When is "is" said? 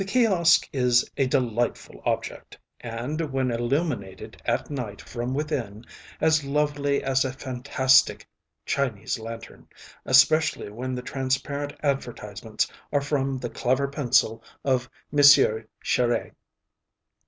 0.73-1.07